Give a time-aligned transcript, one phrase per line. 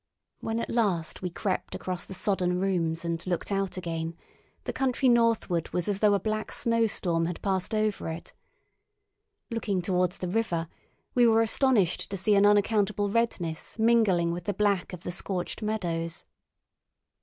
[0.39, 4.17] When at last we crept across the sodden rooms and looked out again,
[4.63, 8.33] the country northward was as though a black snowstorm had passed over it.
[9.51, 10.67] Looking towards the river,
[11.13, 15.61] we were astonished to see an unaccountable redness mingling with the black of the scorched
[15.61, 16.25] meadows.